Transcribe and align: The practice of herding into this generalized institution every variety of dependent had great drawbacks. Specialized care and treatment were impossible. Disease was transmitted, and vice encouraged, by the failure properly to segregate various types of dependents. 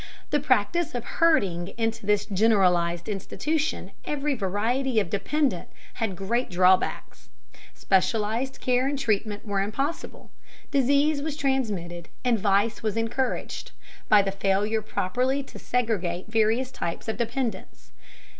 The 0.31 0.39
practice 0.39 0.95
of 0.95 1.03
herding 1.05 1.75
into 1.77 2.07
this 2.07 2.25
generalized 2.25 3.07
institution 3.07 3.91
every 4.03 4.33
variety 4.33 4.99
of 4.99 5.11
dependent 5.11 5.67
had 5.93 6.15
great 6.15 6.49
drawbacks. 6.49 7.29
Specialized 7.75 8.59
care 8.59 8.87
and 8.87 8.97
treatment 8.97 9.45
were 9.45 9.61
impossible. 9.61 10.31
Disease 10.71 11.21
was 11.21 11.37
transmitted, 11.37 12.09
and 12.25 12.39
vice 12.39 12.79
encouraged, 12.83 13.73
by 14.09 14.23
the 14.23 14.31
failure 14.31 14.81
properly 14.81 15.43
to 15.43 15.59
segregate 15.59 16.25
various 16.29 16.71
types 16.71 17.07
of 17.07 17.15
dependents. 17.17 17.91